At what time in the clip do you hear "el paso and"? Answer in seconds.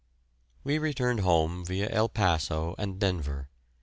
1.87-2.99